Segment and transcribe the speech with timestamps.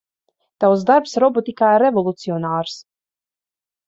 [0.63, 2.73] Tavs darbs robotikā ir revolucionārs.